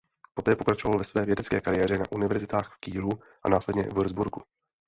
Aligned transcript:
Poté 0.33 0.55
pokračoval 0.55 0.97
ve 0.97 1.03
své 1.03 1.25
vědecké 1.25 1.61
kariéře 1.61 1.97
na 1.97 2.11
univerzitách 2.11 2.73
v 2.73 2.77
Kielu 2.79 3.09
a 3.45 3.49
následně 3.49 3.83
Würzburgu. 3.83 4.41